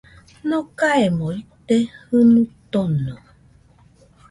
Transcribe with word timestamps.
Nokaemo 0.49 1.27
ite 1.39 1.75
jɨnuo 2.07 2.43
tono 2.71 3.13